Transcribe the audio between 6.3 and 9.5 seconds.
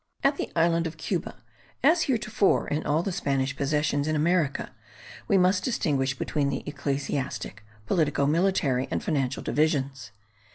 the ecclesiastic, politico military, and financial